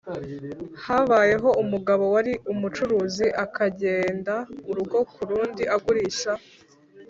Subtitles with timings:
[0.83, 4.35] Habayeho umugabo wari umucuruzi akagenda
[4.69, 6.31] urugo ku rundi agurisha